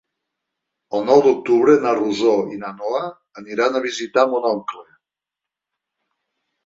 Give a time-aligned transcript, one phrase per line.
[0.99, 3.03] El nou d'octubre na Rosó i na Noa
[3.43, 4.83] aniran a visitar mon oncle.